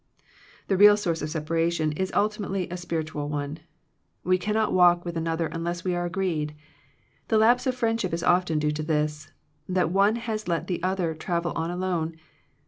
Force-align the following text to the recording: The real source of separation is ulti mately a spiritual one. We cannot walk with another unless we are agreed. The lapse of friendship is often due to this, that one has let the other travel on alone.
The 0.67 0.77
real 0.77 0.97
source 0.97 1.21
of 1.21 1.29
separation 1.29 1.91
is 1.91 2.09
ulti 2.13 2.39
mately 2.39 2.71
a 2.71 2.75
spiritual 2.75 3.29
one. 3.29 3.59
We 4.23 4.39
cannot 4.39 4.73
walk 4.73 5.05
with 5.05 5.15
another 5.15 5.45
unless 5.45 5.83
we 5.83 5.93
are 5.93 6.05
agreed. 6.07 6.55
The 7.27 7.37
lapse 7.37 7.67
of 7.67 7.75
friendship 7.75 8.11
is 8.11 8.23
often 8.23 8.57
due 8.57 8.71
to 8.71 8.81
this, 8.81 9.31
that 9.69 9.91
one 9.91 10.15
has 10.15 10.47
let 10.47 10.65
the 10.65 10.81
other 10.81 11.13
travel 11.13 11.51
on 11.55 11.69
alone. 11.69 12.15